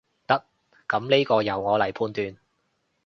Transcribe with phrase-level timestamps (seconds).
[0.25, 0.43] 得，
[0.87, 2.35] 噉呢個由我來判斷